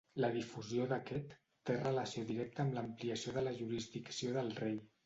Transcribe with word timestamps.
La 0.23 0.29
difusió 0.35 0.87
d'aquest 0.93 1.35
té 1.71 1.75
relació 1.83 2.25
directa 2.33 2.65
amb 2.67 2.77
l'ampliació 2.81 3.39
de 3.39 3.49
la 3.51 3.57
jurisdicció 3.63 4.39
del 4.41 4.55
rei. 4.65 4.87